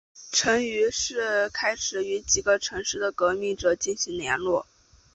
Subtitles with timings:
[0.31, 4.65] 陈于是开始与几个城市的革命者进行联络。